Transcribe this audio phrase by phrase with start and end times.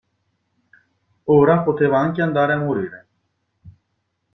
[1.25, 3.07] Ora poteva anche andare a morire.